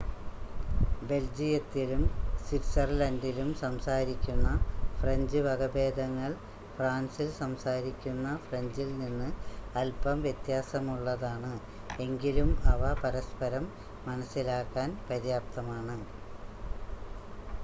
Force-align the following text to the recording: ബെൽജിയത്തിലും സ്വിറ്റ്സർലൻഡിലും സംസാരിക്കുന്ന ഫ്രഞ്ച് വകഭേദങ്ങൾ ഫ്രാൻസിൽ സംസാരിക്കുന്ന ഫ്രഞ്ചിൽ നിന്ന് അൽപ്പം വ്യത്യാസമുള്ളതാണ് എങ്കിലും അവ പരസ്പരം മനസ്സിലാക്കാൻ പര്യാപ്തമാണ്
ബെൽജിയത്തിലും 1.01 2.03
സ്വിറ്റ്സർലൻഡിലും 2.37 3.49
സംസാരിക്കുന്ന 3.59 4.47
ഫ്രഞ്ച് 4.99 5.39
വകഭേദങ്ങൾ 5.47 6.31
ഫ്രാൻസിൽ 6.77 7.29
സംസാരിക്കുന്ന 7.37 8.25
ഫ്രഞ്ചിൽ 8.47 8.89
നിന്ന് 9.01 9.29
അൽപ്പം 9.75 10.21
വ്യത്യാസമുള്ളതാണ് 10.25 11.53
എങ്കിലും 11.99 12.49
അവ 12.73 12.81
പരസ്പരം 13.03 13.67
മനസ്സിലാക്കാൻ 14.07 14.89
പര്യാപ്തമാണ് 15.09 15.97